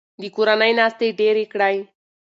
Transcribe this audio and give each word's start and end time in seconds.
د 0.21 0.23
کورنۍ 0.35 0.71
ناستې 0.79 1.07
ډیرې 1.19 1.45
کړئ. 1.51 1.77